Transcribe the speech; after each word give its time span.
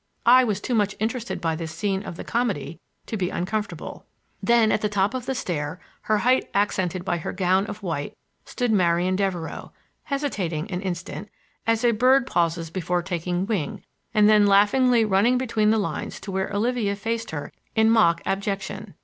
I 0.25 0.43
was 0.43 0.59
too 0.59 0.73
much 0.73 0.95
interested 0.99 1.39
by 1.39 1.55
this 1.55 1.71
scene 1.71 2.01
of 2.07 2.15
the 2.15 2.23
comedy 2.23 2.79
to 3.05 3.15
be 3.17 3.29
uncomfortable. 3.29 4.07
Then, 4.41 4.71
at 4.71 4.81
the 4.81 4.89
top 4.89 5.13
of 5.13 5.27
the 5.27 5.35
stair, 5.35 5.79
her 6.09 6.17
height 6.17 6.49
accented 6.55 7.05
by 7.05 7.17
her 7.19 7.31
gown 7.31 7.67
of 7.67 7.83
white, 7.83 8.17
stood 8.43 8.71
Marian 8.71 9.15
Devereux, 9.15 9.69
hesitating 10.05 10.71
an 10.71 10.81
instant, 10.81 11.29
as 11.67 11.85
a 11.85 11.91
bird 11.91 12.25
pauses 12.25 12.71
before 12.71 13.03
taking 13.03 13.45
wing, 13.45 13.83
and 14.11 14.27
then 14.27 14.47
laughingly 14.47 15.05
running 15.05 15.37
between 15.37 15.69
the 15.69 15.77
lines 15.77 16.19
to 16.21 16.31
where 16.31 16.51
Olivia 16.51 16.95
faced 16.95 17.29
her 17.29 17.51
in 17.75 17.87
mock 17.91 18.23
abjection. 18.25 18.95